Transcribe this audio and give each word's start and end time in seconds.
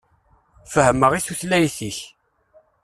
Fehhmeɣ 0.71 1.11
i 1.13 1.19
tutlayt-ik. 1.25 1.97